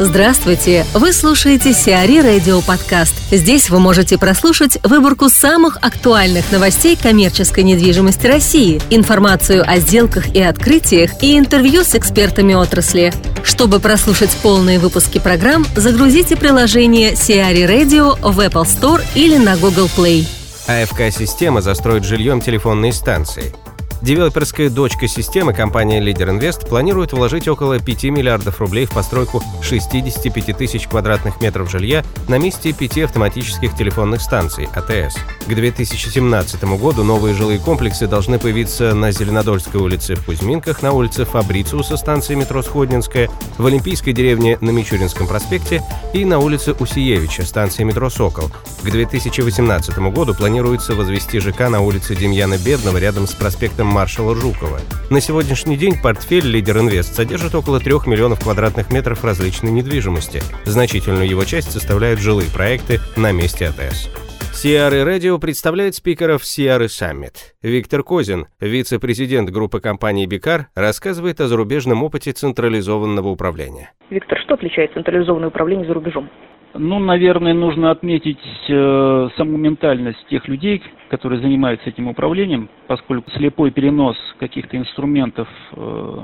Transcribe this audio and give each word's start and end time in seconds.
Здравствуйте! 0.00 0.84
Вы 0.92 1.12
слушаете 1.12 1.72
Сиари 1.72 2.18
Радио 2.18 2.60
Подкаст. 2.62 3.14
Здесь 3.30 3.70
вы 3.70 3.78
можете 3.78 4.18
прослушать 4.18 4.76
выборку 4.82 5.28
самых 5.28 5.76
актуальных 5.82 6.50
новостей 6.50 6.96
коммерческой 7.00 7.62
недвижимости 7.62 8.26
России, 8.26 8.82
информацию 8.90 9.62
о 9.64 9.78
сделках 9.78 10.34
и 10.34 10.42
открытиях 10.42 11.22
и 11.22 11.38
интервью 11.38 11.84
с 11.84 11.94
экспертами 11.94 12.54
отрасли. 12.54 13.12
Чтобы 13.44 13.78
прослушать 13.78 14.36
полные 14.42 14.80
выпуски 14.80 15.20
программ, 15.20 15.64
загрузите 15.76 16.34
приложение 16.34 17.14
Сиари 17.14 17.62
Radio 17.62 18.18
в 18.20 18.40
Apple 18.40 18.64
Store 18.64 19.00
или 19.14 19.36
на 19.36 19.56
Google 19.56 19.88
Play. 19.96 20.26
АФК-система 20.66 21.60
застроит 21.60 22.02
жильем 22.02 22.40
телефонные 22.40 22.92
станции– 22.92 23.54
Девелоперская 24.04 24.68
дочка 24.68 25.08
системы, 25.08 25.54
компания 25.54 25.98
Leader 25.98 26.38
Invest, 26.38 26.68
планирует 26.68 27.14
вложить 27.14 27.48
около 27.48 27.78
5 27.78 28.04
миллиардов 28.04 28.60
рублей 28.60 28.84
в 28.84 28.90
постройку 28.90 29.42
65 29.62 30.58
тысяч 30.58 30.86
квадратных 30.86 31.40
метров 31.40 31.70
жилья 31.70 32.04
на 32.28 32.36
месте 32.36 32.74
пяти 32.74 33.00
автоматических 33.00 33.74
телефонных 33.74 34.20
станций 34.20 34.68
АТС. 34.74 35.16
К 35.46 35.54
2017 35.54 36.62
году 36.78 37.02
новые 37.02 37.34
жилые 37.34 37.58
комплексы 37.58 38.06
должны 38.06 38.38
появиться 38.38 38.94
на 38.94 39.10
Зеленодольской 39.10 39.80
улице 39.80 40.16
в 40.16 40.26
Кузьминках, 40.26 40.82
на 40.82 40.92
улице 40.92 41.24
Фабрициуса 41.24 41.96
станции 41.96 42.34
метро 42.34 42.62
Сходнинская, 42.62 43.30
в 43.56 43.64
Олимпийской 43.64 44.12
деревне 44.12 44.58
на 44.60 44.68
Мичуринском 44.68 45.26
проспекте 45.26 45.82
и 46.12 46.26
на 46.26 46.40
улице 46.40 46.74
Усиевича 46.74 47.46
станции 47.46 47.84
метро 47.84 48.10
Сокол. 48.10 48.50
К 48.82 48.90
2018 48.90 49.96
году 50.12 50.34
планируется 50.34 50.94
возвести 50.94 51.40
ЖК 51.40 51.70
на 51.70 51.80
улице 51.80 52.14
Демьяна 52.14 52.58
Бедного 52.58 52.98
рядом 52.98 53.26
с 53.26 53.32
проспектом 53.32 53.93
маршала 53.94 54.34
Жукова. 54.34 54.80
На 55.08 55.20
сегодняшний 55.20 55.76
день 55.76 55.94
портфель 56.02 56.46
«Лидер 56.46 56.78
Инвест» 56.78 57.14
содержит 57.14 57.54
около 57.54 57.78
3 57.78 57.92
миллионов 58.06 58.42
квадратных 58.42 58.90
метров 58.90 59.22
различной 59.22 59.70
недвижимости. 59.70 60.42
Значительную 60.64 61.28
его 61.28 61.44
часть 61.44 61.70
составляют 61.70 62.18
жилые 62.18 62.50
проекты 62.50 62.98
на 63.16 63.30
месте 63.30 63.68
АТС. 63.68 64.10
Сиары 64.52 65.04
Радио 65.04 65.38
представляет 65.38 65.94
спикеров 65.94 66.44
Сиары 66.44 66.88
Саммит. 66.88 67.54
Виктор 67.62 68.02
Козин, 68.02 68.46
вице-президент 68.60 69.50
группы 69.50 69.78
компании 69.78 70.26
Бикар, 70.26 70.66
рассказывает 70.74 71.40
о 71.40 71.46
зарубежном 71.46 72.02
опыте 72.02 72.32
централизованного 72.32 73.28
управления. 73.28 73.92
Виктор, 74.10 74.38
что 74.40 74.54
отличает 74.54 74.92
централизованное 74.94 75.48
управление 75.48 75.86
за 75.86 75.94
рубежом? 75.94 76.28
Ну, 76.76 76.98
наверное, 76.98 77.54
нужно 77.54 77.92
отметить 77.92 78.38
э, 78.68 79.28
саму 79.36 79.56
ментальность 79.56 80.26
тех 80.28 80.48
людей, 80.48 80.82
которые 81.08 81.40
занимаются 81.40 81.88
этим 81.88 82.08
управлением, 82.08 82.68
поскольку 82.88 83.30
слепой 83.30 83.70
перенос 83.70 84.16
каких-то 84.40 84.76
инструментов 84.76 85.48
э, 85.72 86.18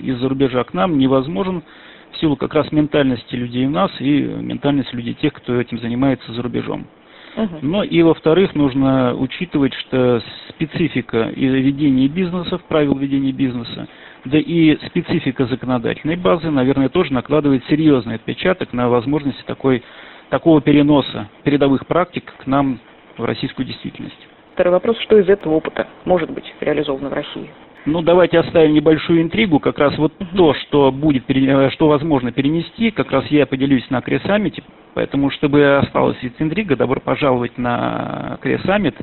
из-за 0.00 0.28
рубежа 0.28 0.64
к 0.64 0.74
нам 0.74 0.98
невозможен 0.98 1.62
в 2.12 2.18
силу 2.18 2.36
как 2.36 2.52
раз 2.52 2.70
ментальности 2.72 3.34
людей 3.34 3.66
у 3.66 3.70
нас 3.70 3.90
и 4.00 4.20
ментальности 4.20 4.94
людей 4.94 5.14
тех, 5.14 5.32
кто 5.32 5.58
этим 5.58 5.78
занимается 5.78 6.30
за 6.32 6.42
рубежом. 6.42 6.86
Uh-huh. 7.36 7.58
Но 7.62 7.82
и 7.82 8.02
во-вторых, 8.02 8.54
нужно 8.54 9.14
учитывать, 9.16 9.74
что 9.74 10.22
специфика 10.50 11.30
и 11.34 11.46
ведения 11.46 12.06
бизнеса, 12.06 12.60
правил 12.68 12.96
ведения 12.96 13.32
бизнеса, 13.32 13.88
да 14.24 14.38
и 14.38 14.76
специфика 14.86 15.46
законодательной 15.46 16.16
базы, 16.16 16.50
наверное, 16.50 16.88
тоже 16.88 17.12
накладывает 17.12 17.64
серьезный 17.66 18.16
отпечаток 18.16 18.72
на 18.72 18.88
возможности 18.88 19.42
такой, 19.46 19.82
такого 20.30 20.60
переноса 20.60 21.28
передовых 21.42 21.86
практик 21.86 22.32
к 22.38 22.46
нам 22.46 22.80
в 23.16 23.24
российскую 23.24 23.66
действительность. 23.66 24.28
Второй 24.54 24.72
вопрос, 24.72 24.98
что 25.00 25.18
из 25.18 25.28
этого 25.28 25.54
опыта 25.54 25.88
может 26.04 26.30
быть 26.30 26.44
реализовано 26.60 27.10
в 27.10 27.12
России? 27.12 27.50
Ну, 27.86 28.00
давайте 28.00 28.38
оставим 28.38 28.72
небольшую 28.72 29.20
интригу. 29.20 29.58
Как 29.58 29.78
раз 29.78 29.98
вот 29.98 30.14
то, 30.34 30.54
что 30.54 30.90
будет, 30.90 31.24
что 31.72 31.88
возможно 31.88 32.32
перенести, 32.32 32.90
как 32.90 33.12
раз 33.12 33.26
я 33.26 33.44
поделюсь 33.44 33.88
на 33.90 34.00
Кресаммите. 34.00 34.62
Поэтому, 34.94 35.28
чтобы 35.30 35.76
осталась 35.76 36.16
эта 36.22 36.42
интрига, 36.42 36.76
добро 36.76 37.00
пожаловать 37.00 37.58
на 37.58 38.38
Кресаммит. 38.40 38.96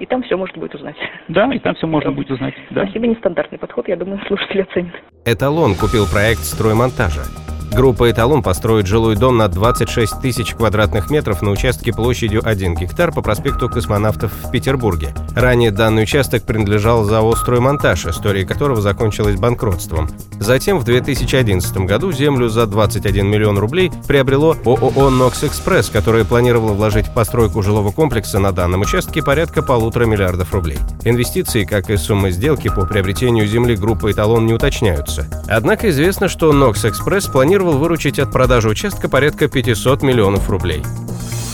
И 0.00 0.06
там 0.06 0.22
все 0.22 0.36
можно 0.36 0.60
будет 0.60 0.74
узнать. 0.74 0.96
Да, 1.28 1.52
и 1.52 1.58
там 1.58 1.74
все 1.74 1.86
можно 1.86 2.12
будет 2.12 2.30
узнать. 2.30 2.54
Да. 2.70 2.84
Спасибо, 2.84 3.06
нестандартный 3.06 3.58
подход, 3.58 3.88
я 3.88 3.96
думаю, 3.96 4.20
слушатели 4.26 4.62
оценят. 4.62 4.94
Эталон 5.24 5.74
купил 5.74 6.06
проект 6.06 6.40
строймонтажа. 6.40 7.22
Группа 7.70 8.10
«Эталон» 8.10 8.42
построит 8.42 8.86
жилой 8.86 9.14
дом 9.14 9.36
на 9.36 9.48
26 9.48 10.20
тысяч 10.20 10.54
квадратных 10.54 11.10
метров 11.10 11.42
на 11.42 11.50
участке 11.50 11.92
площадью 11.92 12.40
1 12.44 12.74
гектар 12.74 13.12
по 13.12 13.20
проспекту 13.20 13.68
Космонавтов 13.68 14.32
в 14.32 14.50
Петербурге. 14.50 15.14
Ранее 15.36 15.70
данный 15.70 16.04
участок 16.04 16.44
принадлежал 16.44 17.04
ЗАО 17.04 17.36
«Строймонтаж», 17.36 18.06
история 18.06 18.46
которого 18.46 18.80
закончилась 18.80 19.36
банкротством. 19.36 20.08
Затем 20.40 20.78
в 20.78 20.84
2011 20.84 21.76
году 21.78 22.10
землю 22.10 22.48
за 22.48 22.66
21 22.66 23.26
миллион 23.26 23.58
рублей 23.58 23.92
приобрело 24.06 24.56
ООО 24.64 25.10
«Нокс 25.10 25.44
Экспресс», 25.44 25.90
которое 25.90 26.24
планировало 26.24 26.72
вложить 26.72 27.06
в 27.06 27.14
постройку 27.14 27.62
жилого 27.62 27.92
комплекса 27.92 28.38
на 28.38 28.50
данном 28.50 28.80
участке 28.80 29.22
порядка 29.22 29.62
полутора 29.62 30.06
миллиардов 30.06 30.52
рублей. 30.54 30.78
Инвестиции, 31.04 31.64
как 31.64 31.90
и 31.90 31.96
сумма 31.96 32.30
сделки 32.30 32.68
по 32.68 32.86
приобретению 32.86 33.46
земли 33.46 33.76
группы 33.76 34.10
«Эталон» 34.10 34.46
не 34.46 34.54
уточняются. 34.54 35.26
Однако 35.48 35.90
известно, 35.90 36.28
что 36.28 36.52
«Нокс 36.52 36.84
Экспресс» 36.84 37.26
планирует 37.26 37.57
планировал 37.58 37.78
выручить 37.78 38.20
от 38.20 38.30
продажи 38.30 38.68
участка 38.68 39.08
порядка 39.08 39.48
500 39.48 40.02
миллионов 40.02 40.48
рублей. 40.48 40.84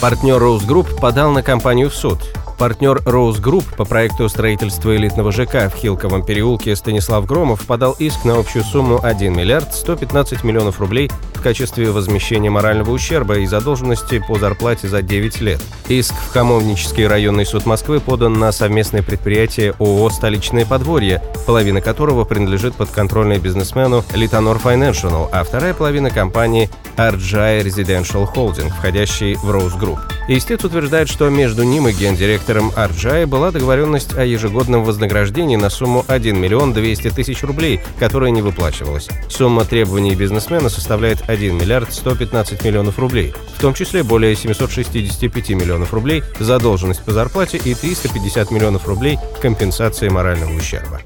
Партнер 0.03 0.37
Rose 0.37 0.67
Group 0.67 1.01
подал 1.01 1.33
на 1.33 1.43
компанию 1.43 1.89
в 1.89 1.95
суд. 1.95 2.19
Партнер 2.59 2.99
Rose 2.99 3.41
Group 3.43 3.65
по 3.77 3.85
проекту 3.85 4.29
строительства 4.29 4.97
элитного 4.97 5.33
ЖК 5.33 5.71
в 5.71 5.77
Хилковом 5.77 6.25
переулке 6.25 6.77
Станислав 6.77 7.27
Громов 7.27 7.67
подал 7.67 7.93
иск 7.99 8.25
на 8.25 8.39
общую 8.39 8.65
сумму 8.65 9.01
1 9.03 9.37
миллиард 9.37 9.75
115 9.75 10.45
миллионов 10.45 10.81
рублей 10.81 11.11
в 11.35 11.43
качестве 11.43 11.91
возмещения 11.91 12.51
морального 12.51 12.91
ущерба 12.91 13.39
и 13.39 13.47
задолженности 13.47 14.23
по 14.27 14.39
зарплате 14.39 14.89
за 14.89 15.03
9 15.03 15.41
лет. 15.41 15.61
Иск 15.89 16.15
в 16.15 16.33
Хамовнический 16.33 17.07
районный 17.07 17.45
суд 17.45 17.67
Москвы 17.67 18.01
подан 18.01 18.35
на 18.35 18.53
совместное 18.53 19.03
предприятие 19.03 19.75
ООО 19.79 20.09
«Столичное 20.11 20.65
подворье», 20.65 21.23
половина 21.47 21.81
которого 21.81 22.25
принадлежит 22.25 22.75
подконтрольной 22.77 23.39
бизнесмену 23.39 24.05
Литонор 24.15 24.57
Financial, 24.57 25.29
а 25.33 25.43
вторая 25.45 25.75
половина 25.75 26.11
компании 26.11 26.71
RGI 26.97 27.65
Residential 27.65 28.33
Holding, 28.33 28.71
входящей 28.71 29.35
в 29.35 29.51
Rose 29.51 29.79
Group. 29.79 30.14
Истец 30.27 30.65
утверждает, 30.65 31.11
что 31.11 31.29
между 31.29 31.65
ним 31.65 31.87
и 31.87 31.93
гендиректором 31.93 32.71
RGI 32.71 33.27
была 33.27 33.51
договоренность 33.51 34.17
о 34.17 34.25
ежегодном 34.25 34.83
вознаграждении 34.83 35.57
на 35.57 35.69
сумму 35.69 36.03
1 36.09 36.41
миллион 36.41 36.73
200 36.73 37.11
тысяч 37.11 37.43
рублей, 37.43 37.81
которая 37.99 38.31
не 38.31 38.41
выплачивалась. 38.41 39.09
Сумма 39.29 39.67
требований 39.67 40.15
бизнесмена 40.15 40.71
составляет 40.71 41.29
1 41.29 41.55
миллиард 41.55 41.93
115 41.93 42.65
миллионов 42.65 42.99
рублей, 42.99 43.35
в 43.55 43.61
том 43.61 43.75
числе 43.75 44.03
более 44.03 44.35
765 44.35 45.51
миллионов 45.51 45.93
рублей 45.93 46.23
задолженность 46.39 47.05
по 47.05 47.13
зарплате 47.13 47.59
и 47.59 47.75
350 47.75 48.51
миллионов 48.51 48.89
рублей 48.89 49.19
компенсации 49.43 50.09
морального 50.09 50.57
ущерба. 50.57 51.03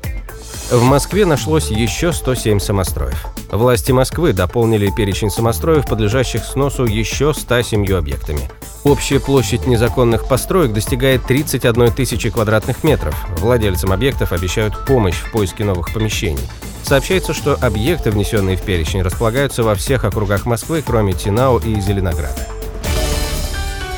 В 0.71 0.83
Москве 0.83 1.25
нашлось 1.25 1.71
еще 1.71 2.13
107 2.13 2.59
самостроев. 2.59 3.27
Власти 3.51 3.91
Москвы 3.91 4.35
дополнили 4.35 4.91
перечень 4.95 5.31
самостроев, 5.31 5.87
подлежащих 5.87 6.45
сносу 6.45 6.85
еще 6.85 7.33
107 7.33 7.91
объектами. 7.95 8.51
Общая 8.85 9.19
площадь 9.19 9.67
незаконных 9.67 10.29
построек 10.29 10.75
достигает 10.75 11.25
31 11.25 11.91
тысячи 11.93 12.29
квадратных 12.29 12.85
метров. 12.85 13.17
Владельцам 13.39 13.93
объектов 13.93 14.33
обещают 14.33 14.85
помощь 14.85 15.17
в 15.17 15.33
поиске 15.33 15.65
новых 15.65 15.95
помещений. 15.95 16.47
Сообщается, 16.83 17.33
что 17.33 17.55
объекты, 17.55 18.11
внесенные 18.11 18.59
в 18.59 18.63
перечень, 18.63 19.01
располагаются 19.01 19.63
во 19.63 19.75
всех 19.75 20.05
округах 20.05 20.45
Москвы, 20.45 20.83
кроме 20.87 21.15
Тинау 21.15 21.59
и 21.61 21.81
Зеленограда. 21.81 22.58